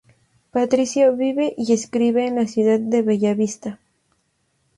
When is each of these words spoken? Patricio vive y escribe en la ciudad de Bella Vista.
Patricio 0.49 1.15
vive 1.15 1.53
y 1.59 1.73
escribe 1.73 2.25
en 2.25 2.37
la 2.37 2.47
ciudad 2.47 2.79
de 2.79 3.03
Bella 3.03 3.35
Vista. 3.35 3.77